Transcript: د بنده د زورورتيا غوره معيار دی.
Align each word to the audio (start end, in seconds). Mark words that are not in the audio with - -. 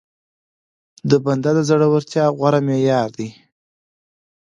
د 1.09 1.11
بنده 1.25 1.51
د 1.55 1.59
زورورتيا 1.69 2.25
غوره 2.37 2.59
معيار 2.67 3.09
دی. 3.17 3.29